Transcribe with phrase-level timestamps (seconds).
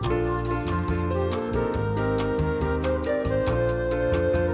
[0.00, 0.08] 各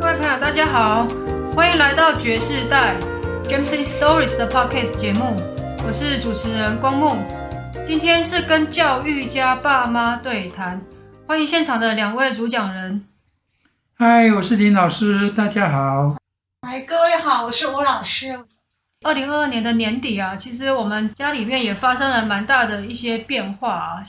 [0.06, 1.06] 位朋友，大家好，
[1.54, 2.96] 欢迎来到爵士代
[3.44, 5.36] Jameson Stories 的 Podcast 节目，
[5.86, 7.16] 我是主持人光木。
[7.84, 10.80] 今天是跟教育家爸妈对谈，
[11.26, 13.04] 欢迎现场的两位主讲人。
[13.98, 16.16] 嗨，我是林老师，大家好。
[16.66, 18.40] 嗨，各位好，我是吴老师。
[19.04, 24.02] 二零二二年的年底啊，其实我们家里面也发生了蛮大的一些变化啊。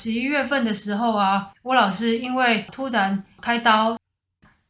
[0.00, 3.98] 十一月份的时候啊，吴老师因为突然开刀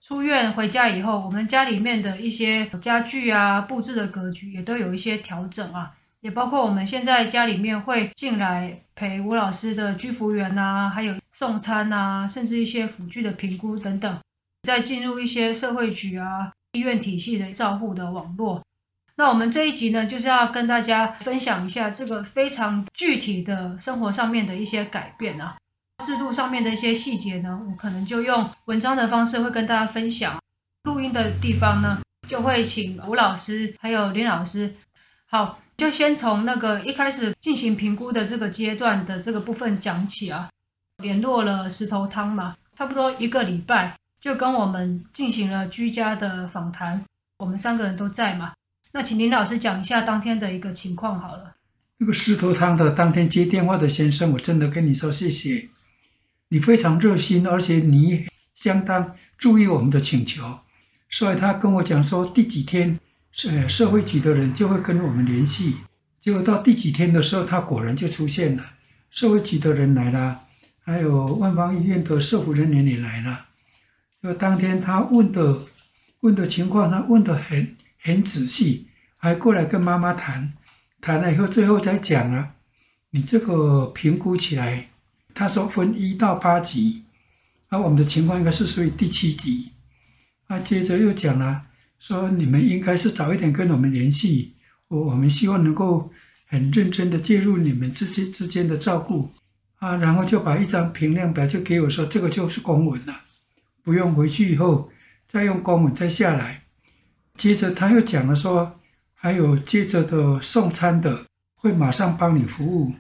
[0.01, 14.19] 出院回家以后，我们家里面的一些家具啊、布置的格局也都有一些调整啊，也包括我们现在家里面会进来陪吴老师的居服员啊，还有送餐啊，甚至一些辅具的评估等等，
[14.63, 18.63] 再进入一些社会局啊、医院体系的照护的网络。
[19.19, 25.57] 那我们这一集呢，就是要跟大家分享一下这个非常具体的生活上面的一些改变啊，
[26.05, 30.41] 制度上面的一些细节呢，我可能就用文章的方式会跟大家分享。
[30.85, 34.73] 录音的地方呢，就会请吴老师还有林老师。
[35.27, 40.49] 好，就先从那个一开始进行评估的这个阶段的这个部分讲起啊。
[41.03, 47.05] 联络了石头汤嘛，差不多一个礼拜就跟我们进行了居家的访谈，
[47.39, 48.53] 我们三个人都在嘛。
[48.99, 51.55] 那请林老师讲一下当天的一个情况好了。
[51.99, 55.69] 那个石头汤的当天接电话的先生，我真的跟你说谢谢，
[56.49, 58.27] 你非常热心，而且你
[58.57, 60.59] 相当注意我们的请求，
[61.11, 62.99] 所以他跟我讲说第几天，
[63.45, 65.77] 呃，社会局的人就会跟我们联系。
[66.21, 68.65] 结果到第几天的时候，他果然就出现了，
[69.13, 70.41] 社会局的人来了，
[70.83, 73.47] 还有万方医院的社服人员也来了。
[74.21, 75.57] 就当天他问的
[76.23, 77.77] 问的情况，他问得很。
[78.01, 78.87] 很仔细，
[79.19, 80.53] 还过来跟妈妈谈，
[81.01, 82.55] 谈了以后，最后才讲啊，
[83.11, 84.89] 你这个评估起来，
[85.35, 87.03] 他说分一到八级，
[87.69, 89.73] 而我们的情况应该是属于第七级。
[90.47, 91.63] 啊接着又讲了，
[91.99, 94.55] 说你们应该是早一点跟我们联系，
[94.87, 96.11] 我我们希望能够
[96.47, 99.31] 很认真的介入你们之间之间的照顾
[99.79, 103.21] 啊，然后就把一张评量表就给我说，这个就是公文了，
[103.83, 104.91] 不用回去以后
[105.29, 106.63] 再用公文再下来。
[107.37, 108.78] 接着他又讲了说，
[109.21, 112.95] 还有接着的送餐的会马上帮你服务，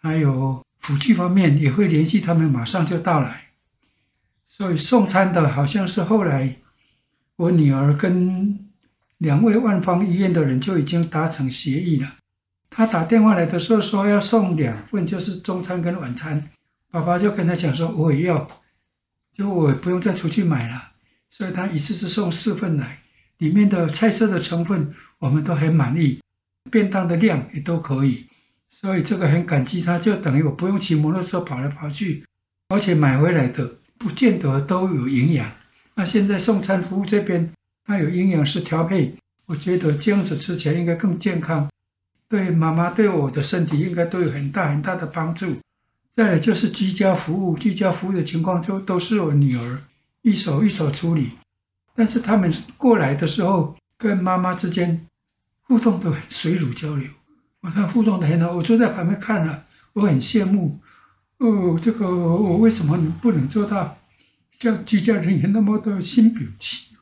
[0.00, 3.48] 还有辅具方面也会联系他们，马上就到来。
[4.48, 6.56] 所以送餐的好像是后来
[7.34, 8.56] 我女儿跟
[9.18, 12.14] 两位万方医院的人就已经达成协议了。
[12.70, 16.48] 他打电话来的时候说要送两份，就是中餐跟晚餐。
[16.90, 18.48] 爸爸就跟他讲说我也要，
[19.34, 20.92] 就我不用再出去买了，
[21.30, 23.01] 所以他一次是送四份来。
[23.42, 26.20] 里面的菜色的成分我们都很满意，
[26.70, 28.24] 便当的量也都可以，
[28.70, 32.24] 所以这个很感激他，就等于我不用骑摩托车跑来跑去，
[32.68, 35.50] 而且买回来的不见得都有营养。
[35.96, 37.52] 那现在送餐服务这边，
[37.84, 39.12] 它有营养师调配，
[39.46, 41.68] 我觉得这样子吃起来应该更健康，
[42.28, 45.52] 对妈妈对我的身体应该都有很大很大的帮助。
[46.14, 49.82] 再来就是居家服务，居家服务的情况就都是我女儿
[50.22, 51.30] 一手一手处理。
[51.94, 55.06] 但是他们过来的时候，跟妈妈之间
[55.62, 57.10] 互动都很水乳交流，
[57.60, 60.80] 我看互动的很好，我坐在旁边看了，我很羡慕。
[61.38, 63.98] 哦，这个我为什么不能做到
[64.58, 66.96] 像居家人员那么的心表情？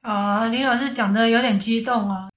[0.00, 2.30] 啊，林老师讲的有点激动啊！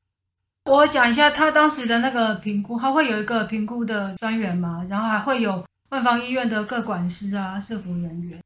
[0.65, 8.40] 我讲一下他当时的那个评估，他会有一个评估的专员嘛，然后还会有万方医院的各管师啊、社服人员。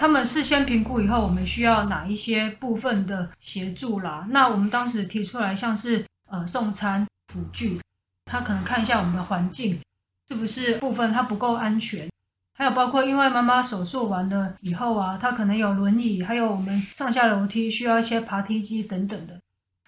[0.00, 4.26] 他们事先评估以后，我们需要哪一些部分的协助啦？
[4.30, 7.78] 那我们当时提出来，像是呃送餐辅具，
[8.24, 9.78] 他可能看一下我们的环境
[10.26, 12.08] 是不是部分它不够安全，
[12.54, 19.38] 还有包括因为妈妈手术完了以后啊，她可能有轮椅，还有我们上下楼梯需要一些爬梯机等等的。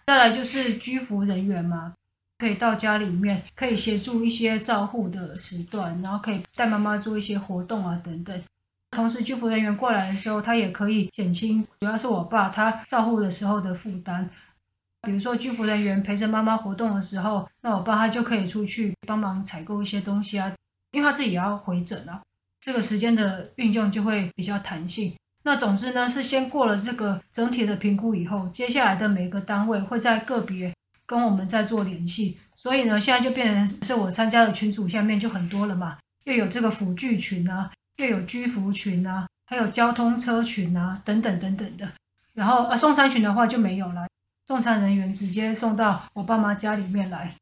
[0.06, 1.94] 再来就是居服人员嘛，
[2.36, 8.38] 可以到家里面可以协助一些照护的时段，然后可以带妈妈做一些活动啊等等。
[8.92, 14.28] 同时，居服人员过来的时候，他也可以减轻，主要是我爸他照护的时候的负担。
[15.02, 20.52] 比如说，居服人员陪着妈妈活动的时候，那我爸他就可以出去帮忙采购一些东西啊，
[20.92, 22.20] 因为他自己也要回诊啊，
[22.60, 25.14] 这个时间的运用就会比较弹性。
[25.44, 30.72] 那总之呢，是先过了这个整体的评估以后，接下来的每个单位会在个别
[31.06, 32.38] 跟我们再做联系。
[32.54, 37.72] 所以呢，现在就变成是我参加的群组下面就很多了嘛，又有这个辅具群啊。
[38.02, 41.88] 又有居服群啊，还有交通车群啊，等等等等的。
[42.34, 44.06] 然后啊，送餐群的话就没有了，
[44.46, 47.32] 送餐人员直接送到我爸妈家里面来。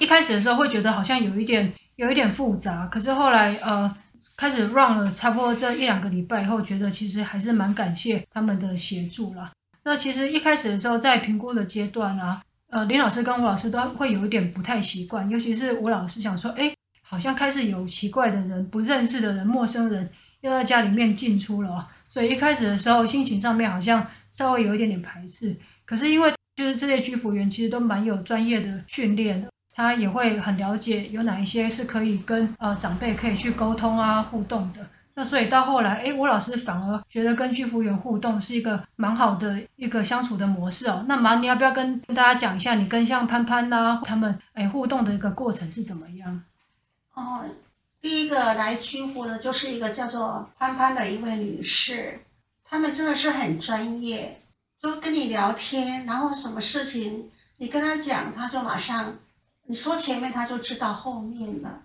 [0.00, 3.92] 一开始的时候会觉得好像有一点有一点复杂，可是后来呃，
[4.36, 9.50] 开始 run 了差不多这一两个礼拜以后，觉得其实还是蛮感谢他们的协助啦。
[9.84, 16.72] 那其实一开始的时候，在评估的阶段啊，呃，林老师跟吴老师都会有一点不太习惯，尤其是吴老师想说，哎，
[17.08, 20.08] 好像开始有奇怪的人、不认识的人、陌生人
[20.42, 25.56] 又在家里面进出了哦，所以一开始的时候心情上面好像稍微有一点点排斥。
[25.86, 29.48] 可是因为就是这些居服员其实都蛮有专业的训练的。
[29.72, 34.84] 他也会很了解有哪一些是可以跟呃长辈可以去沟通啊互动的。
[35.14, 41.04] 那所以到后来，哎，吴老师反而觉得跟居服员互动是一个蛮好的一个相处的模式哦。
[41.08, 46.42] 那妈，你要不要跟大家讲一下你跟像潘潘呐、他们哎互动的一个过程是怎么样？
[47.18, 47.44] 哦，
[48.00, 52.20] 第一个来居服的就是一个叫做潘潘的一位女士，
[52.64, 54.42] 他们真的是很专业，
[54.80, 59.16] 就跟你聊天，然后什么事情你跟他讲，他就马上。
[59.70, 61.82] 你说前面他就知道后面了，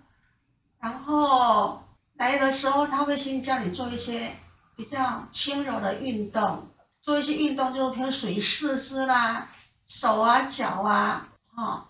[0.80, 1.82] 然后
[2.14, 4.34] 来的时候他会先教你做一些
[4.74, 6.66] 比较轻柔的运动，
[7.02, 9.50] 做一些运动就比如属于四肢啦、
[9.86, 11.86] 手啊、脚啊，哈，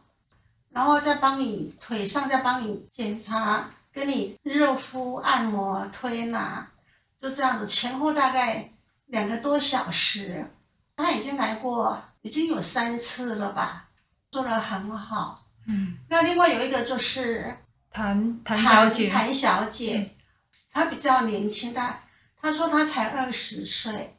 [0.75, 6.69] 然后再帮你腿上再帮你检查，跟你热敷、按摩、推拿，
[7.17, 8.73] 就这样子前后大概
[9.07, 10.45] 两个多小时。
[10.97, 13.89] 他已经来过，已经有三次了吧，
[14.31, 15.45] 做的很好。
[15.67, 17.57] 嗯，那另外有一个就是
[17.91, 20.15] 谭谭小姐，谭小姐，
[20.73, 22.01] 她比较年轻，但
[22.41, 24.17] 她说她才二十岁。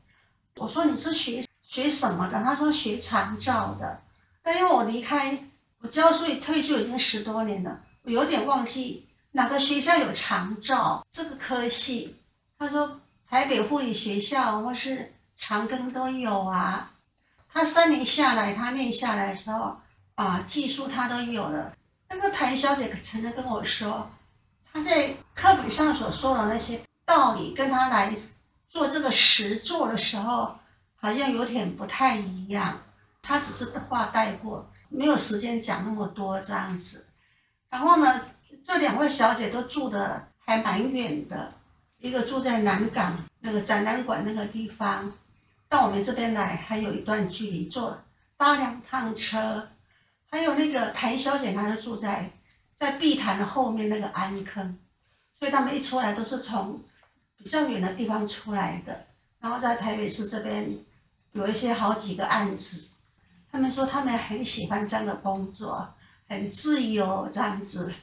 [0.57, 2.43] 我说你是学学什么的？
[2.43, 4.01] 她说学长照的。
[4.43, 5.37] 那因为我离开
[5.85, 12.15] 我教书退休已经十多年了，我有点忘记哪个学校有长照这个科系。
[12.57, 12.99] 他说
[13.29, 16.91] 台北护理学校或是长庚都有啊。
[17.53, 19.77] 他三年下来，他念下来的时候。
[20.15, 21.73] 啊，技术他都有了。
[22.09, 24.09] 那个谭小姐曾经跟我说，
[24.71, 28.15] 她在课本上所说的那些道理，跟他来
[28.69, 30.55] 做这个实作的时候，
[30.95, 32.81] 好像有点不太一样。
[33.21, 37.05] 她只是话带过，没有时间讲那么多这样子。
[37.69, 38.21] 然后呢，
[38.63, 41.53] 这两位小姐都住的还蛮远的，
[41.99, 45.11] 一个住在南港那个展览馆那个地方，
[45.67, 48.01] 到我们这边来还有一段距离，坐
[48.37, 49.67] 搭两趟车。
[50.27, 52.29] 还有那个谭小姐，她就住在
[52.75, 54.77] 在碧潭的后面那个安坑，
[55.39, 56.81] 所以他们一出来都是从
[57.37, 59.05] 比较远的地方出来的，
[59.39, 60.77] 然后在台北市这边
[61.31, 62.85] 有一些好几个案子，
[63.55, 65.87] 他们说他们很喜欢这样的工作，
[66.27, 67.93] 很自由这样子。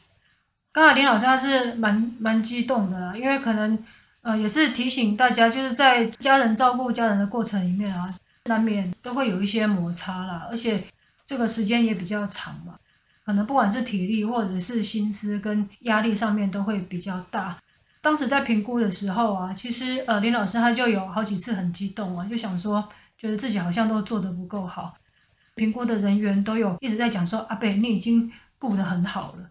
[0.73, 3.79] 刚才林老师他是蛮蛮激动的，因为可能
[4.23, 8.09] 呃也是提醒大家，就是在家人照顾家人的过程里面啊，
[8.47, 10.83] 难免都会有一些摩擦啦，而且。
[11.25, 12.75] 这个时间也比较长嘛，
[13.25, 17.57] 可能不管是体力或者是心思跟压力上面都会比较大。
[18.03, 24.93] 当时在评估的时候啊，其实呃林老师他就有好几次很激动啊，就想说觉得自己好像都做得不够好。
[25.55, 29.51] 评估的人员都有一直在讲说，阿伯你已经顾得很好了，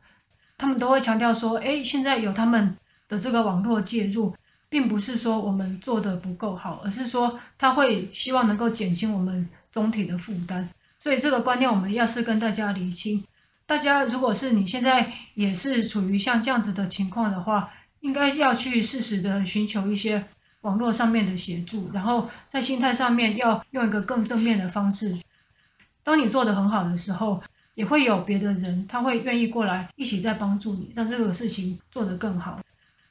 [0.58, 2.76] 他们都会强调说，哎，现在有他们
[3.08, 4.34] 的这个网络介入，
[4.70, 10.68] 并不是说我们做得不够好，而是说他会希望能够减轻我们总体的负担。
[10.98, 13.24] 所以这个观念我们要是跟大家理清，
[13.66, 17.70] 大家如果是你现在也是处于像这样子的情况的话，
[18.00, 20.24] 应该要去适时的寻求一些
[20.62, 25.18] 网络上面的协助，然后在心态上面要用一个更正面的方式。
[26.04, 27.42] 当你做得很好的时候，
[27.76, 32.60] 也会有别的人他会愿意过来一起在帮助你，让这个事情做得更好。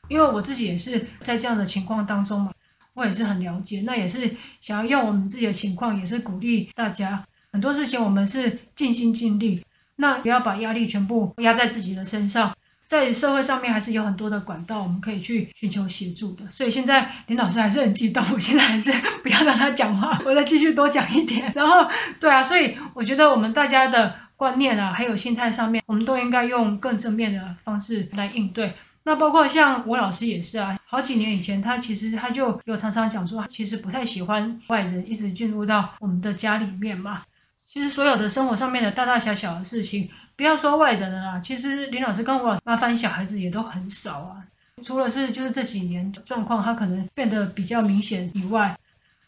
[0.09, 2.53] 因为我自己也是在这样的情况当中嘛，
[2.95, 7.25] 我也是很了解，那也是想要用我们自己的情况，也是鼓励大家。
[7.53, 9.65] 很多事情我们是尽心尽力，
[9.97, 12.53] 那不要把压力全部压在自己的身上。
[12.91, 16.43] 在社会上面还是有很多的管道，我们可以去寻求协助的。
[16.51, 18.91] 所以现在林老师还是很激动，我现在还是
[19.23, 21.53] 不要让他讲话，我再继续多讲一点。
[21.55, 28.75] 然后，对啊，所以我觉得我们大家的观念啊，还有心态上面，我们都应该用更正面的方式来应对。
[29.05, 37.23] 那包括像吴老师也是啊，好几年以前他其实他就有常常讲说，其实不太喜欢外人一直进入到我们的家里面嘛。
[37.69, 44.43] 其实所有的生活上面的大大小小的事情，不要说外人了啦，其实林老师跟我麻烦小孩子也都很少啊。
[44.83, 48.75] 除了是就是这几年状况他可能变得比较明显以外，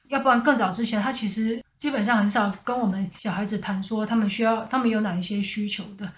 [0.08, 6.10] 要不然更早之前他其实基本上很少跟我们小孩子谈说他们需要他们有哪一些需求的。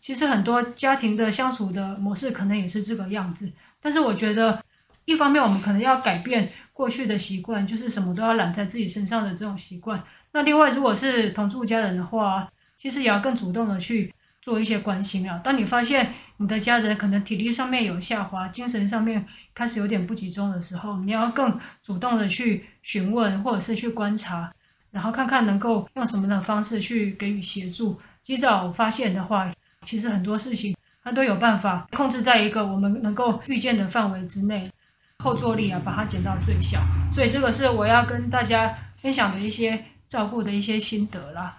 [0.00, 3.48] 其实很多家庭的相处的模式可能也是这个样子，
[3.80, 4.60] 但是我觉得
[5.04, 10.02] 一方面我们可能要改变过去的习惯，就是什么都要揽在自己身上的这种习惯。
[10.32, 15.40] 那另外，如果是同住家人的话，其实也要更主动的去做一些关心啊。
[15.42, 24.52] 当你发现你的家人可能体力上面有下滑，精神上面开始有点不集中的时候，你要更主动的去询问，或者是去观察，
[24.90, 27.98] 然后看看能够用什么的方式去给予协助。
[28.20, 29.50] 及早发现的话，
[29.82, 34.70] 其实很多事情它都有办法控制在一个我们能够预见的范围之内，
[35.18, 36.80] 后坐力啊，把它减到最小。
[37.10, 41.56] 所以这个是我要跟大家分享的一些照顾的一些心得啦。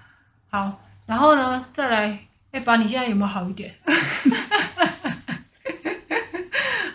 [0.50, 2.18] 好，然后呢，再来，
[2.53, 3.74] 哎，爸，你现在有没有好一点？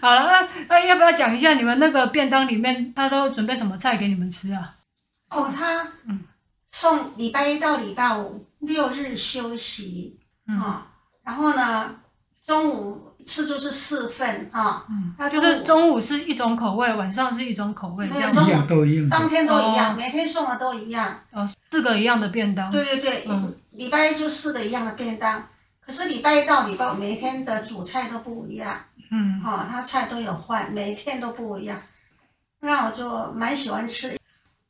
[0.00, 4.76] 好了，那那要不要讲一下你们那个便当里面他都准备什么菜给你们吃啊？
[5.30, 6.20] 哦，他嗯，
[6.70, 8.46] 送礼拜一到礼拜五。
[8.60, 10.84] 六日休息，嗯、啊，
[11.22, 11.94] 然后呢，
[12.44, 25.48] 中午吃就是四份啊，嗯，那就是中午是一种口味，晚上是一种口味，这样中午都一样，当天都一样，哦、每天送的都一样，哦，四个一样的便当，对对对，嗯、礼拜一就四个一样的便当，
[25.80, 31.80] 可是礼拜一到礼拜五每一天的主菜都不一样，嗯，啊，他菜都有换，每一天都不一样，
[32.58, 34.18] 那我就蛮喜欢吃，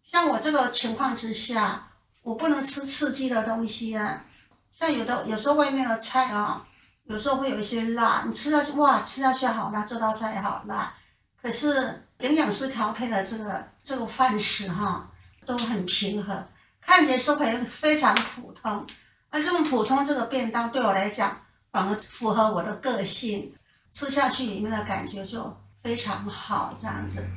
[0.03, 1.85] 像我这个情况之下。
[2.23, 4.23] 我不能吃刺激的东西啊，
[4.71, 6.63] 像有的有时候外面的菜啊，
[7.05, 10.93] 有时候会有一些辣，你吃下去哇，吃下去好辣，这道菜也好辣。
[11.41, 15.11] 可是营养师调配的这个这个饭食哈，
[15.47, 16.47] 都很平和，
[16.89, 18.87] 看起来是会非常普通。
[19.29, 21.39] 而这种普通这个便当对我来讲，
[21.71, 23.55] 反而符合我的个性，
[23.91, 27.29] 吃下去里面的感觉就非常好，这样子。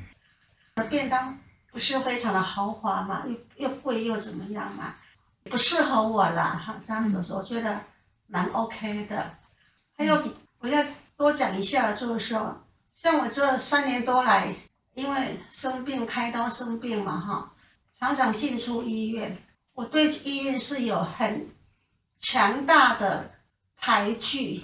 [0.89, 1.38] 便当。
[1.74, 4.93] 不是非常的豪华嘛，又又贵又怎么样嘛，
[5.46, 6.62] 不适合我啦。
[6.65, 7.79] 哈，这样子我觉得
[8.27, 9.38] 蛮 OK 的。
[9.98, 10.22] 还有，
[10.60, 10.84] 我要
[11.15, 12.62] 多讲一下，就是说，
[12.93, 14.53] 像我这三年多来，
[14.96, 17.53] 因为生病开刀生病嘛，哈，
[18.01, 19.38] 常常进出医院，
[19.74, 21.48] 我对医院是有很
[22.17, 23.29] 强大的
[23.77, 24.63] 排拒，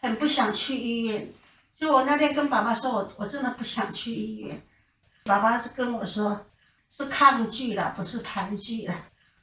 [0.00, 1.30] 很不想去医院。
[1.74, 4.62] 就我那天跟爸爸说，我我真的不想去医院。
[5.24, 6.46] 爸爸是跟我说，
[6.90, 8.94] 是抗拒了，不是排拒了，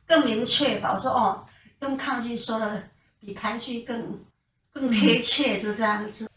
[0.08, 0.94] 更明确吧？
[0.94, 1.46] 我说哦，
[1.82, 2.89] 用抗拒说的
[3.20, 4.20] 比排拒更
[4.74, 6.27] 更贴切，就这样子。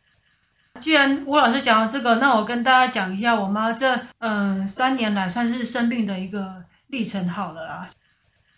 [0.81, 7.89] 既然吴老师讲了这个，那我跟大家讲一下我妈这嗯、三年来算是生病的一个历程好了啦。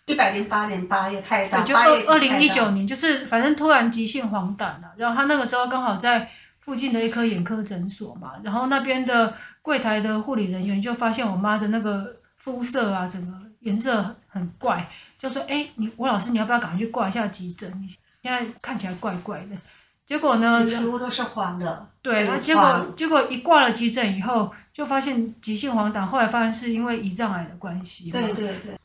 [0.05, 6.29] 一百零八年八月开刀，就二二零一九年，就是反正突然急性黄疸了，然后他那个时候刚好在。
[6.65, 17.69] 附近的一科眼科诊所嘛，然后那边的柜台的护理人员就发现我妈的那个肤色啊，整个颜色很怪，就说：“哎，你吴老师，你要不要赶快去挂一下急诊？
[17.81, 17.89] 你
[18.21, 19.57] 现在看起来怪怪的。”
[20.05, 21.87] 结果呢，皮肤都是黄的。
[22.01, 28.11] 对，结果结果一挂了急诊以后，就发现急性黄疸，后来发现是因为胰脏癌的关系。
[28.11, 28.75] 对对对，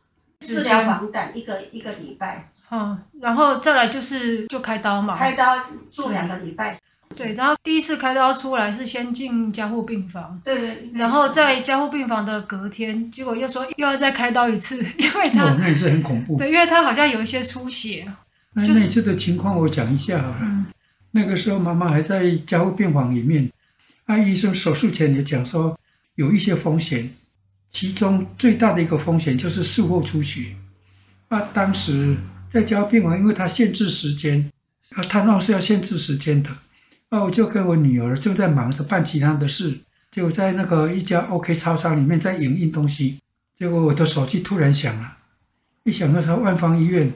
[0.41, 2.49] 治疗黄疸一个一个礼拜。
[2.71, 5.45] 嗯，然后再来就是就开刀嘛，开刀
[5.91, 6.77] 住两个礼拜。
[7.17, 18.07] 对，然后第一次开刀出来是先进加护病房，对对，然后在加护病房的隔天，结果又说又要再开刀一次， 因为他、哦、那也是很恐怖，对，因为他好像有一些出血。
[18.53, 20.67] 那那次的情况我讲一下好了，嗯、
[21.11, 23.51] 那个时候妈妈还在加护病房里面，
[24.07, 25.79] 那医生手术前也讲说
[26.17, 27.11] 有一些风险，
[27.71, 30.55] 其中最大的一个风险就是术后出血。
[31.29, 32.17] 那当时
[32.51, 34.51] 在加护病房，因为他限制时间，
[34.91, 36.51] 啊，他那是要限制时间的。
[37.11, 39.79] 那我就跟我女儿正在忙着办其他的事，
[40.11, 43.19] 就在那个一家 OK 超商里面在影印东西，
[43.59, 45.17] 结果我的手机突然响了，
[45.85, 47.11] 一响到说万方医院，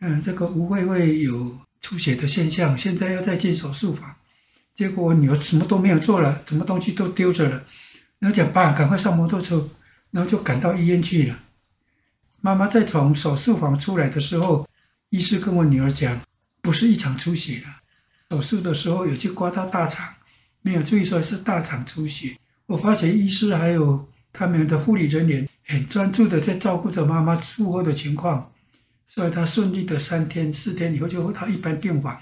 [0.00, 1.54] 嗯，这个吴慧慧有
[1.86, 4.12] 出血的现象，现在要再进手术房，
[4.74, 7.62] 结果我女儿什么都没有做了，什么东西都丢着了，
[8.18, 9.64] 然后讲爸，赶快上摩托车，
[10.10, 11.38] 然后就赶到医院去了。
[12.40, 14.68] 妈妈在从手术房出来的时候，
[15.10, 16.20] 医师跟我女儿讲，
[16.60, 17.66] 不是一场出血了。
[18.30, 20.12] 手术的时候有去刮到大肠，
[20.62, 22.36] 没有注意说是大肠出血。
[22.66, 28.50] 我发觉医师还有他们的护理人员很专注的在照顾着妈妈术后的情况，
[29.08, 32.20] 所以他顺利的三天四天以后就回到一般病房了。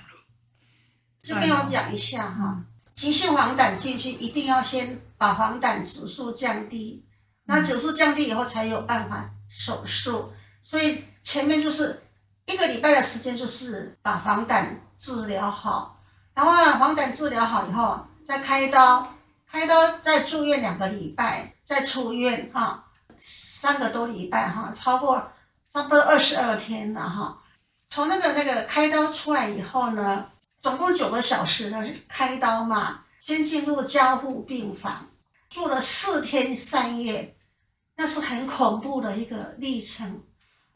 [1.23, 2.63] 这边我讲一下哈，
[2.93, 7.05] 急性黄疸进去一定要先把黄疸指数降低，
[7.45, 10.33] 那指数降低以后才有办法手术。
[10.61, 12.03] 所以前面就是
[12.47, 16.03] 一个礼拜的时间，就是把黄疸治疗好。
[16.35, 19.15] 然后呢，黄疸治疗好以后，再开刀，
[19.47, 22.85] 开刀再住院两个礼拜，再出院哈，
[23.17, 25.23] 三个多礼拜哈，超过
[25.75, 27.43] 差不多二十二天了哈。
[27.89, 35.09] 从那个那个开刀出来以后呢，总共九个小时的开刀嘛，先进入加护病房，
[35.51, 37.37] 住了四天三夜，
[37.97, 40.23] 那是很恐怖的一个历程。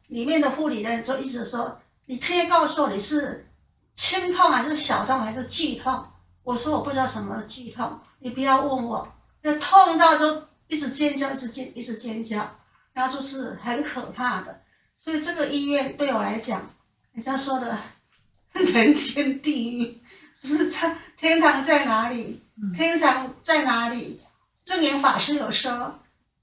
[0.09, 3.45] 里面的护理人就一直说：“你现在告诉我你是。”
[3.95, 6.05] 轻痛还是小痛还是剧痛？
[6.45, 9.07] 我说我不知道什么剧痛，你不要问我。
[9.43, 12.49] 那痛到就一直尖叫，一直尖，一直尖叫，
[12.93, 14.63] 然后就是很可怕的。
[14.99, 16.61] 所以这个医院对我来讲，
[17.13, 17.79] 人家说的
[18.53, 19.99] 人间地狱，
[20.37, 22.43] 就是在天堂在哪里？
[22.75, 24.21] 天堂在哪里？
[24.65, 25.99] 正言法师有说，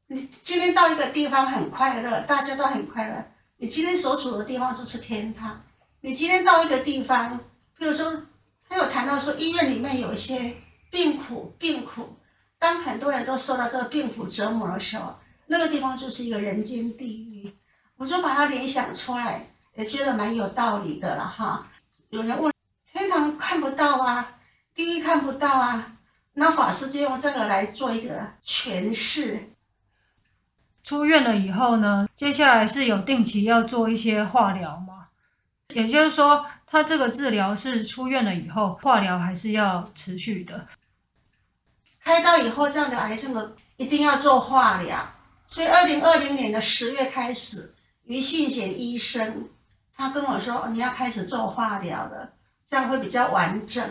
[0.07, 3.23] 你今天到一个地方很快乐，大家都很快乐。
[3.57, 5.61] 你今天所处的地方就是天堂。
[6.01, 7.39] 你今天到一个地方，
[7.77, 8.23] 比如说，
[8.67, 10.55] 他有谈到说，医院里面有一些
[10.89, 12.17] 病苦，病苦。
[12.57, 15.15] 当很多人都受到这个病苦折磨的时候，
[15.47, 17.24] 那个地方就是一个人间地狱。
[17.97, 21.67] 我就把它联想出来，也觉得蛮有道理的了哈。
[22.09, 22.53] 有人问，
[22.91, 24.37] 天堂看不到啊，
[24.73, 25.97] 地狱看不到啊，
[26.33, 29.51] 那法师就用这个来做一个诠释。
[30.83, 35.07] 出院了以后呢，接下来是有定期要做一些化疗吗？
[35.69, 40.67] 也就是说，他这个治疗是出院了以后，化疗还是要持续的。
[42.03, 44.95] 开刀以后，这样的癌症的一定要做化疗。
[45.45, 47.74] 所以，二零二零年的十月开始，
[48.05, 49.49] 于信贤医生
[49.95, 52.33] 他跟我说，你要开始做化疗了，
[52.67, 53.83] 这样会比较完整。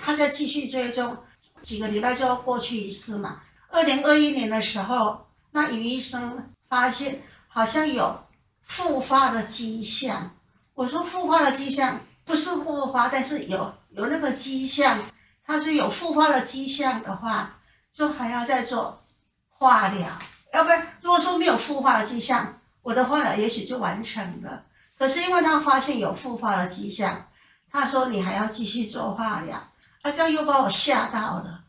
[0.00, 1.16] 他再继续追踪，
[1.62, 3.40] 几个礼拜就要过去一次嘛。
[3.70, 8.24] 二零二一年的时候，那于医生发现好像有
[8.62, 10.30] 复发的迹象。
[10.74, 14.98] 我说复发的迹象不是复发，但是有有那个迹象。
[15.44, 17.58] 他说有复发的迹象的话，
[17.92, 19.02] 就还要再做
[19.48, 20.08] 化疗，
[20.52, 24.62] 要不然如果说没有复发的迹象，我的化疗也许就完成了。
[24.96, 27.28] 可是因为他发现有复发的迹象，
[27.68, 29.56] 他说你还要继续做化疗，
[30.02, 31.64] 啊，这样又把我吓到了。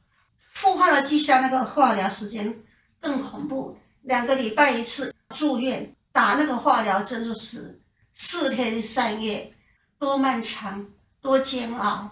[0.52, 2.56] 复发的迹象，那个化疗时间
[3.02, 7.82] 更恐怖，两个礼拜一次住院打那个化疗针，就是
[8.14, 9.52] 四天三夜，
[9.98, 10.88] 多漫长，
[11.20, 12.12] 多煎熬。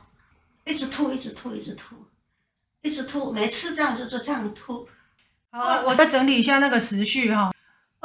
[0.64, 1.96] 一直吐，一直吐，一直吐，
[2.82, 4.90] 一直吐，每次这样就就这样吐。
[5.52, 7.52] 好，我再整理一下那个时序哈。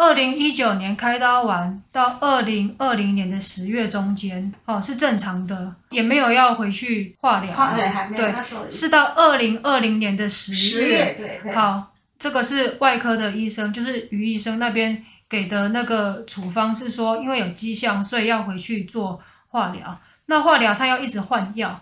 [0.01, 7.53] 二零一九年开刀完到二零二零年的十月中间，哦，是正常的，也没有要回去化疗。
[7.55, 8.25] 化疗还没有。
[8.25, 10.59] 对，是到二零二零年的十月。
[10.59, 11.53] 十月，对对。
[11.53, 20.01] 好，这个是外科的医生，就是于医生那边给的那个处方是说，因为有迹象，所以要回去做化疗。
[20.25, 21.79] 那化疗他要一直换药。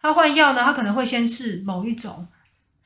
[0.00, 2.26] 他换药呢，他可能会先试某一种，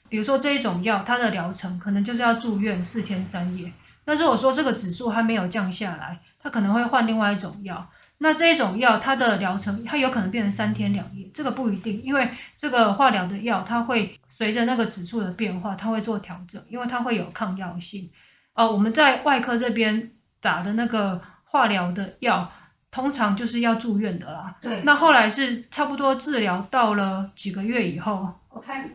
[0.09, 3.73] 比如说这一种药，它的疗程可能就是要住院四天三夜。
[4.05, 7.87] 那如果说这个指数还没有降下来，他可能会换另外一种药。
[8.19, 18.11] 那这一种药，它的疗程它有可能变成三天两夜，这个不一定，因为这个化疗的药，它会随着那个指数的变化，它会做调整，因为它会有抗药性。
[18.55, 22.51] 哦，我们在外科这边打的那个化疗的药。
[22.91, 24.55] 通常就是要住院的啦。
[24.61, 24.83] 对。
[24.85, 28.89] 那后来是差不多治疗到了几个月以后，我看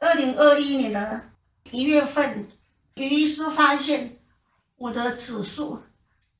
[0.00, 1.30] 二零二一年的
[1.70, 2.48] 一月份，
[2.96, 4.16] 于医师发现
[4.80, 5.78] 我的指数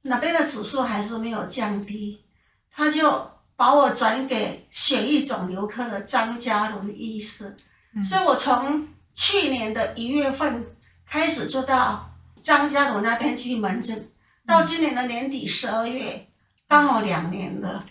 [0.01, 2.25] 哪边的指数还是没有降低，
[2.71, 7.55] 他就把我转给血液肿瘤科的张家龙医师。
[7.95, 8.03] 嗯。
[8.03, 10.65] 所以我从去年的一月份
[11.05, 14.11] 开始就到张家龙那边去门诊，
[14.47, 16.27] 到今年的年底十二月。
[16.67, 17.85] 刚好两年了，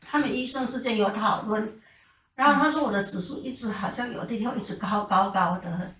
[0.00, 1.78] 他们医生之间有讨论，
[2.34, 5.94] 然后他说我的指数一直好像有地方一直高高高的，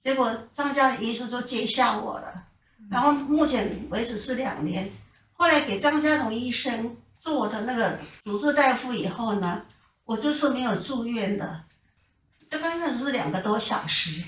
[0.00, 2.45] 结果张家的医生就接下我了，
[2.90, 4.90] 然后目前为止是两年，
[5.32, 9.62] 后来给张家龙医生做我的那个主治大夫以后呢，
[10.04, 11.64] 我就是没有住院的，
[12.48, 14.24] 这刚开始是两个多小时，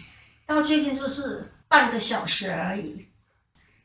[0.47, 3.07] 到最近就是半个小时而已，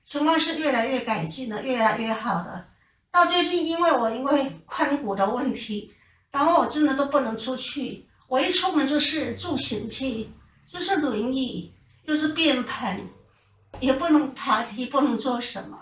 [0.03, 2.67] 情况是越来越改进了，越来越好了。
[3.11, 5.93] 到最近，因为我因为髋骨的问题，
[6.31, 8.07] 然后我真的都不能出去。
[8.27, 10.33] 我一出门就是助行器，
[10.65, 11.71] 就是轮椅，
[12.05, 13.07] 又是便盆，
[13.79, 15.77] 也不能爬梯，不能做什么。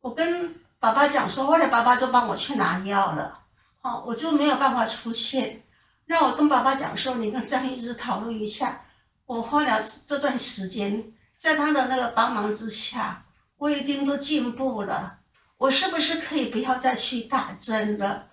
[0.00, 3.40] 我跟爸爸讲说，后来爸爸就帮我去拿药了。
[3.80, 5.62] 好，我就没有办法出去。
[6.06, 8.84] 让我跟爸爸讲说，你跟张医师讨论一下。
[9.26, 13.24] 我花了这段时间，在他的那个帮忙之下，
[13.56, 15.20] 我一定都进步了。
[15.56, 18.26] 我是不是可以不要再去打针了？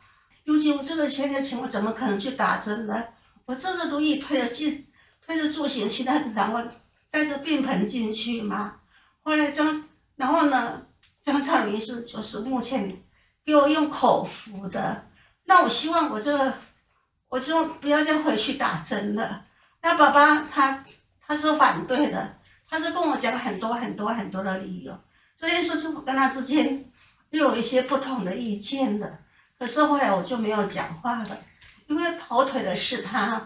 [0.44, 3.04] 尤其我这个现在情况，怎么可能去打针呢？
[3.46, 4.88] 我这个都一推着进，
[5.26, 6.60] 推着助行器，然后
[7.12, 8.79] 带着便盆进去嘛。
[9.22, 10.82] 后来张，然后呢，
[11.20, 13.02] 张超林是就是目前
[13.46, 15.08] 给我用口服的。
[15.46, 16.54] 那我希望我这个，
[17.28, 19.44] 我就不要再回去打针了。
[19.82, 20.84] 那爸爸他
[21.26, 22.38] 他是反对的，
[22.70, 25.00] 他是跟我讲很多很多很多的理由。
[25.36, 26.86] 这件事情我跟他之间。
[27.32, 29.08] 又有一些不同的意见了，
[29.56, 31.38] 可是后来我就没有讲话了，
[31.86, 33.40] 因为跑腿的是他。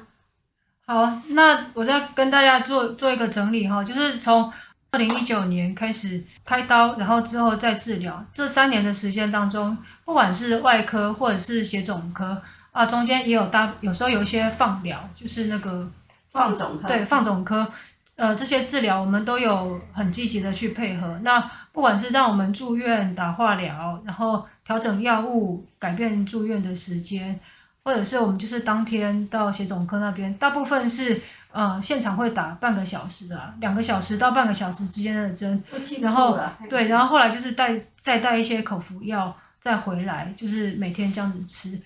[0.86, 4.50] 好，那我再跟大家做做一个整理哈，就是从
[4.94, 9.76] 二零一九年开始开刀，然后之后再治疗，这三年的时间当中，
[10.06, 12.40] 不管是外科或者是血肿科
[12.72, 15.90] 啊，中间也有大，有时候有一些放疗，就是那个
[16.32, 17.68] 放肿科，对，放肿科，
[18.18, 21.20] 呃，这些治疗我们都有很积极的去配合。
[21.24, 27.40] 那不管是让我们住院打化疗，然后调整药物，改变住院的时间。
[27.84, 35.62] 或者是我们就是当天到血肿科那边，大部分是呃现场会打半个小时的，两个小时到半个小时之间的针，
[36.02, 41.78] 然后对，然后后来就是带再带一些口服药再回来，就是每天这样子吃，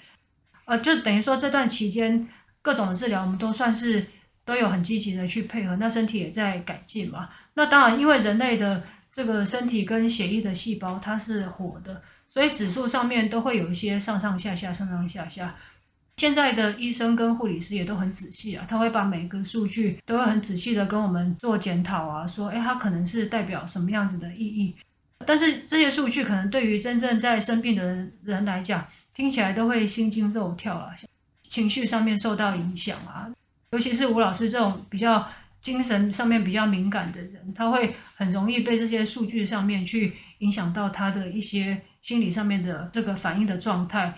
[0.66, 2.28] 呃，就等于说这段期间
[2.62, 4.06] 各种的治疗我们都算是
[4.46, 7.30] 都有很积极的去配合，那身体也在改进嘛。
[7.56, 15.56] 那当然，因为人类的这个身体跟血液的细胞它是活的，所以指数上面都会有一些上上下下、上上下下。
[16.18, 24.76] 现在的医生跟护理师也都很仔细啊，他会把每一个数据都会很仔细的跟我们做检讨啊，说，诶，它可能是代表什么样子的意义？
[25.28, 30.90] 但是这些数据可能对于真正在生病的人来讲，听起来都会心惊肉跳啊，
[31.44, 33.30] 情绪上面受到影响啊。
[33.72, 35.28] 尤其是吴老师这种比较
[35.62, 44.12] 精神上面比较敏感的人，他会很容易被这些数据上面去影响到他的一些心理上面的这个反应的状态。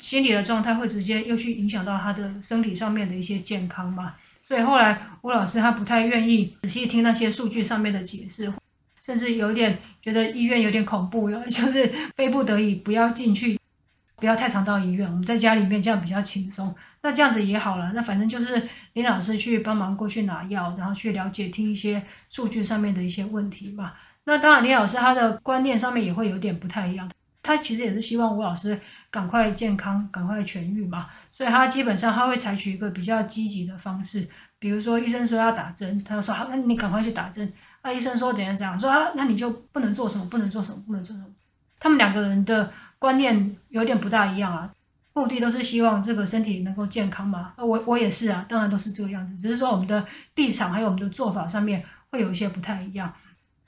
[0.00, 8.52] 心理的状态会直接又去影响到他的身体上面的一些健康嘛，所以后来吴老师他不太愿意仔细听那些数据上面的解释，
[9.00, 11.86] 甚至有点觉得医院有点恐怖了， 就是
[12.16, 13.58] 非不得已不要进去，
[14.16, 16.74] 不要太常到医院，我们在家里面这样比较轻松。
[17.02, 23.92] 那这样子也好了，那反正就是林老师去帮忙过去拿药，然后去了解听一些数据上面的一些问题嘛。
[24.24, 27.10] 那当然林老师他的观念上面也会有点不太一样。
[27.42, 28.78] 他其实也是希望吴老师
[29.10, 37.50] 赶快健康、赶快痊愈嘛，所以他基本上他会采取一个比较积极的方式，比如说医生说要打针，他就说好，那你赶快去打针。
[37.82, 41.28] 那医生说怎样怎样，说啊，那你就不能做什么，不能做什么，不能做什么。
[41.78, 44.70] 他们两个人的观念有点不大一样啊，
[45.14, 47.54] 目的都是希望这个身体能够健康嘛。
[47.56, 53.10] 我我也是啊，当然都是这个样子，只是说我们的立场还有我们的做法上面会有一些不太一样。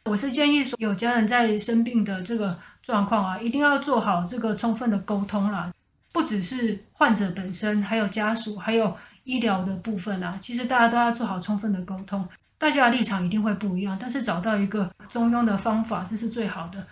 [0.05, 5.73] 我是建议说，有家人在生病的这个状况啊，一定要做好这个充分的沟通啦。
[6.13, 10.37] 不只是患者本身，还有家属，还有医疗的部分啊。
[10.41, 12.29] 其实大家都要做好充分的沟通。
[12.59, 16.85] 大家的立场一定会不一样，但是找到一个中庸的方法，这是最好的。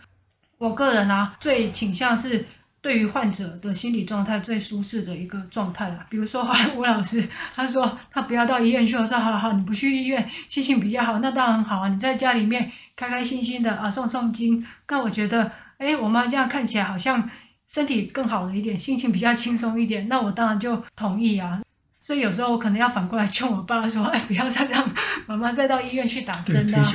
[0.59, 2.47] 我个人啊，最倾向是。
[2.83, 6.43] 对于患者的心理状态最舒适的一个状态啦，比如说，
[6.75, 7.23] 吴老师
[7.55, 11.89] 他说他不要到医院去，我说好好，你不去医院，心情比较好，那当然好啊。
[11.89, 17.31] 你在家里面开开心心的啊，诵诵经，那我觉得，哎，我妈这样看起来好像
[17.67, 21.63] 身体更好了一点，心情比较轻松一点，那我当然就同意啊。
[21.99, 24.87] 所以有时候我可能要反过来劝我爸说， 哎，不要再让
[25.27, 26.93] 妈妈再到医院去打针啊。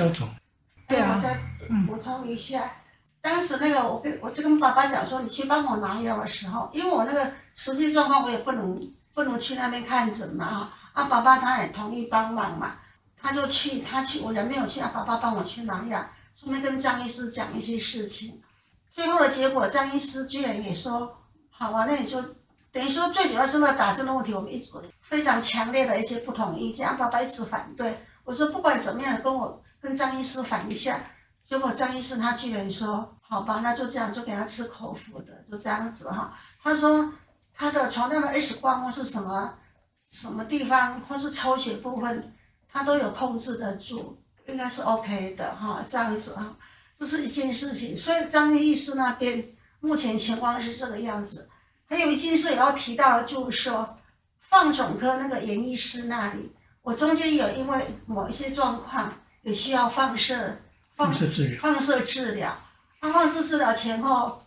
[0.88, 1.40] 对啊，我再
[1.88, 2.60] 补充一下。
[2.60, 2.70] 嗯
[3.26, 8.76] 当时那个，我跟我就跟爸爸讲说，你去帮我拿药的时候，因为我那个实际状况我也不能
[9.16, 12.74] 不能去那边看诊嘛啊，啊，爸爸他也同意帮忙嘛，
[13.26, 18.40] 他就去，他去，我人没有去啊，爸爸帮我去拿药，顺便跟张医师讲一些事情，
[18.92, 21.12] 最后的结果，张医师居然也说，
[21.50, 22.22] 好啊，那你就
[22.72, 31.00] 等于说最主要是那打针的问题，我们一直非常强烈的一些不同意见，啊，爸爸一直反对，我说不管怎么样，跟我跟张医师反一下。
[31.42, 36.34] 结果张医师他居然说：“好吧，那就这样，就给他吃口服的，就这样子哈。”
[36.64, 37.14] 他说
[37.54, 39.54] 他的床单的 X 光是什么
[40.10, 42.34] 什么地方或是抽血部分，
[42.76, 45.82] 他都有控制得住，应该是 OK 的哈。
[45.88, 46.54] 这样子哈，
[46.94, 47.96] 这是一件事情。
[47.96, 49.48] 所以张医师那边
[49.80, 51.50] 目前情况是这个样子。
[51.86, 53.98] 还有一件事也要提到的，就是说
[54.42, 60.58] 放总科那个严医师那里，我中间有因为某一些状况也需要放射。
[60.98, 62.58] 放射治疗，放射治疗，
[63.00, 64.44] 他放射治疗前后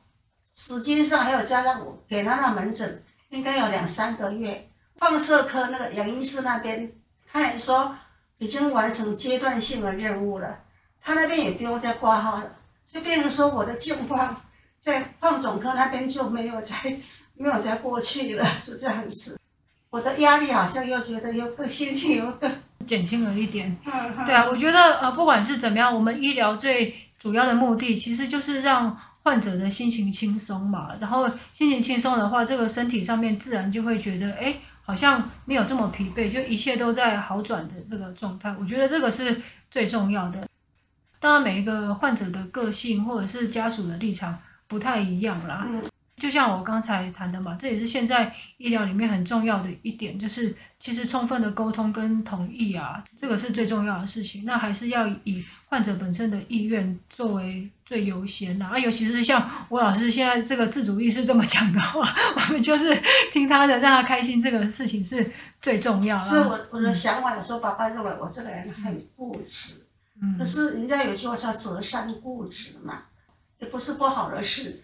[0.54, 4.70] 时间上还有加上我给他那门诊，应该有两三个月。
[4.96, 6.92] 放射科那个杨医师那边，
[7.32, 7.96] 他也说
[8.38, 10.60] 已经完成阶段性的任务了，
[11.02, 12.56] 他那边也不用再挂号了。
[12.84, 14.40] 所以变成说我的境况
[14.78, 16.74] 在放总科那边就没有再
[17.36, 19.38] 没有再过去了，是这样子。
[19.90, 22.50] 我的压力好像又觉得又更心情又更。
[22.86, 23.76] 减轻了一点，
[24.24, 30.96] 对啊，我觉得呃，不管是怎么样，我们医疗最主要的目的其实就是让患者的心情轻松嘛。
[30.98, 34.56] 然后心情轻松的话，这个身体上面自然就会觉得，哎，
[34.88, 38.56] 好像没有这么疲惫，就一切都在好转的这个状态。
[38.58, 39.38] 我觉得这个是
[39.70, 40.48] 最重要的。
[41.20, 45.68] 当然，每一个患者的个性或者是家属的立场不太一样啦。
[46.18, 54.44] 就像我刚才谈的嘛，这也是现在医疗里面很重要的一点，就是其实充分的沟通跟同意啊，这个是最重要的事情。
[54.44, 62.02] 那还是要以患者本身的意愿作为最优先的啊，尤其是像吴老师现在这个自主意识这么强的话，
[62.34, 62.94] 我们就是
[63.32, 66.24] 听他的，让他开心，这个事情是最重要的。
[66.24, 69.74] 所以我我的想法的时候，爸爸认为我这个人很固执，
[70.20, 73.04] 嗯，可是人家有句话叫择善固执嘛，
[73.58, 74.82] 也不是不好的事。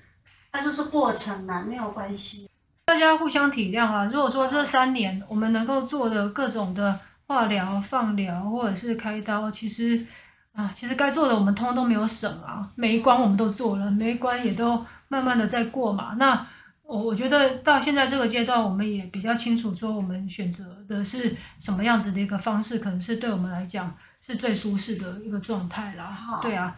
[0.54, 2.48] 那就是过程嘛，没有关系。
[2.84, 4.04] 大家互相体谅啊。
[4.04, 10.06] 如果说这三年我们能够做的各种的化疗、放疗或者是开刀，其实
[10.52, 12.70] 啊，其实该做的我们通通都没有省啊。
[12.76, 16.14] 每一关我们都做了，每一关也都慢慢的在过嘛。
[16.18, 16.46] 那
[16.84, 26.12] 我我觉得到现在这个阶段，我们也比较清楚说我们选择的是什么样子的一个方式，可能是对我们来讲是最舒适的一个状态啦。
[26.12, 26.76] 好对啊，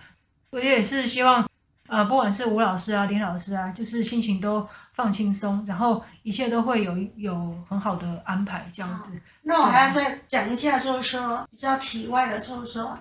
[0.48, 1.46] 我也是希望。
[1.88, 9.11] 呃，不管是吴老师啊、林老师啊，就是心情都放轻松，然后一切都会有有很好的安排这样子。
[9.42, 12.99] 那我还要再讲一下，就是说比较体外的，就是说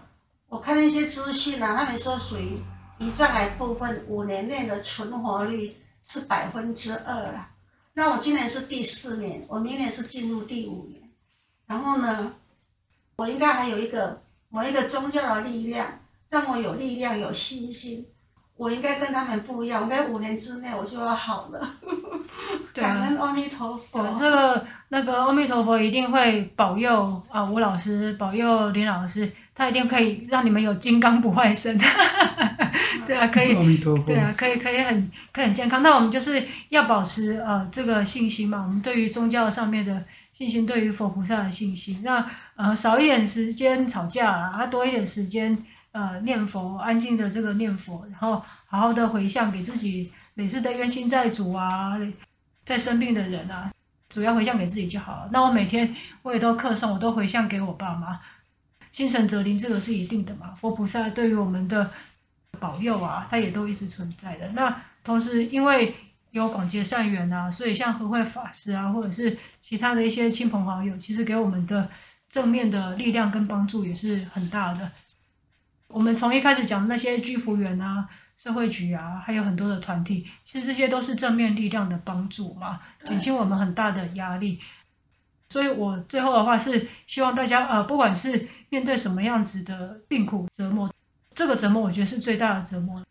[0.47, 2.59] 我看那些资讯啊，他们说属于
[2.99, 7.49] 胰脏癌部分五年内的存活率是百分之二了。
[7.93, 11.01] 那我今年是第四年，我明年是进入第五年，
[11.65, 12.33] 然后呢，
[13.15, 18.05] 我应该还有一个某一个宗教的力量，让我有力量、有信心。
[18.57, 21.59] 我应该跟他们不一样，我应该五年之内我就要好了。
[22.73, 24.01] 对啊，感恩阿弥陀佛。
[24.01, 31.77] 对，这个那个阿弥陀佛一定会保佑啊，吴老师保佑林老师，他一定可以让你们有金刚不坏身。
[33.05, 33.55] 对啊，可以。
[33.55, 34.03] 阿弥陀佛。
[34.03, 35.83] 对啊，可以可以很可以很健康。
[35.83, 42.01] 那我们就是要保持呃这个信心嘛，我们对于宗教上面的信心，对于佛菩萨的信心。
[42.03, 45.57] 那呃少一点时间吵架啊，多一点时间。
[45.95, 51.97] 呃，念佛，安静的这个念佛，然后好好的回向给自己累世的冤亲债主啊，
[52.65, 53.71] 在生病的人啊，
[54.09, 55.29] 主要回向给自己就好了。
[55.31, 58.19] 那我每天我也都课诵，我都回向给我爸妈，
[58.91, 60.53] 心诚则灵，这个是一定的嘛。
[60.59, 61.89] 佛菩萨对于我们的
[62.59, 64.49] 保佑啊，他也都一直存在的。
[64.49, 65.95] 那同时因为
[66.31, 71.89] 有广结善缘啊，所以像和会法师啊，或者是其他的一些亲朋好友，其实给我们的
[72.29, 74.91] 正面的力量跟帮助也是很大的。
[75.95, 78.05] 我们从一开始讲的那些居服员啊、
[78.35, 84.59] 社会局啊，还有很多的团体，其实这些都是正面力量的帮助嘛，减轻我们很大的压力。
[85.47, 90.91] 所以我最后的话是希望大家呃，不管是面对什么样子的病苦折磨，
[91.33, 93.01] 这个折磨我觉得是最大的折磨，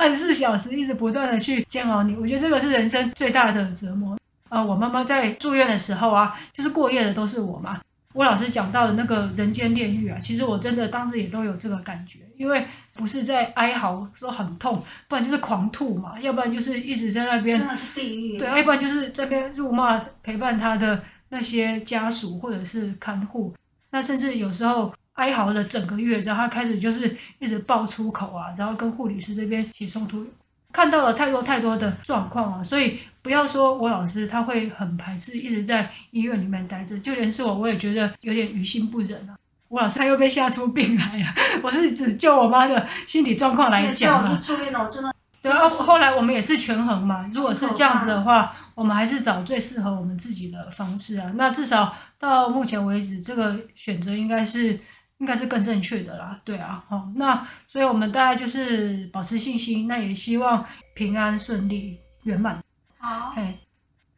[0.00, 4.18] 二十四小时一直不断的去煎熬你，我觉得这个是人生最大的折磨。
[4.48, 7.80] 呃，我妈妈在住院的时候啊，就是过夜的都是我嘛。
[8.14, 18.38] 吴老师讲到的那个人间炼狱啊，其实我真的当时也都有这个感觉，因为不是在哀嚎说很痛，不然就是狂吐嘛，要不然就是一直在那边，真的是地狱。
[18.38, 23.54] 对，要不然就是这边辱骂陪伴他的那些家属或者是看护，
[23.90, 30.26] 那甚至有时候哀嚎了整个月，然后他开始就是一直爆粗口啊，然后跟护理师这边起冲突。
[30.72, 39.36] 看到了太多太多的状况啊，所以不要说我老师他会很排斥一直在医院里面待着，就连是我我也觉得有点于心不忍啊。
[39.68, 41.26] 我老师他又被吓出病来了，
[41.62, 44.38] 我是只就我妈的心理状况来讲啊。
[44.40, 45.14] 住院了，真的。
[45.40, 51.32] 对啊，后来我们也是权衡嘛，如果是这样子的话，我们还是找最适合我们自己的方式啊。
[51.36, 54.80] 那至少到目前为止，这个选择应该是。
[55.18, 62.58] 应该是更正确的啦，对啊，好，那所以我们大概就是保持信心，那也希望平安顺利圆满。
[63.02, 63.58] 好，哎，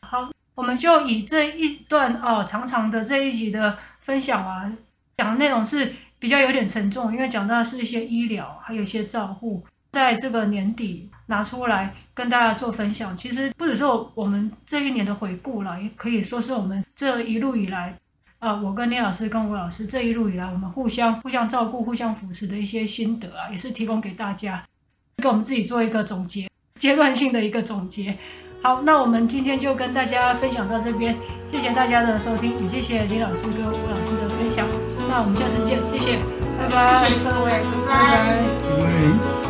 [0.02, 4.70] 好，我们就以这一段哦长长的这一集的分享啊，
[5.16, 13.16] 讲的内容是比较有点沉重，因为讲到的是一些医疗，还有一些照护，在这个年底拿出来跟大家做分享。
[13.16, 17.98] 其实不只是我们这一年的回顾啦，也可以说是我们这一路以来。
[18.38, 24.62] 啊，我跟聂老师跟吴老师这一路以来，我们互相互相照顾、互相扶持的一些心得啊，也是提供给大家，
[25.16, 28.18] 给我们自己做一个总结，阶段性的一个总结。
[28.64, 31.14] 好，那我们今天就跟大家分享到这边，
[31.46, 34.66] 谢谢大家的收听，也谢谢李老师跟吴老师的分享。
[35.06, 36.16] 那我们下次见，谢谢，
[36.58, 37.50] 拜拜，谢谢各位，
[37.86, 38.40] 拜拜。
[38.80, 39.43] 拜拜。